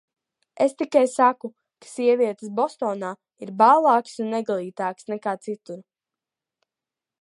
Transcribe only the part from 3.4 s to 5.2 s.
ir bālākas un neglītākas